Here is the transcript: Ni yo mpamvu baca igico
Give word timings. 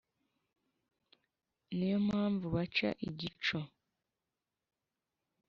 Ni 1.75 1.85
yo 1.91 1.97
mpamvu 2.07 2.45
baca 2.55 2.89
igico 3.07 3.59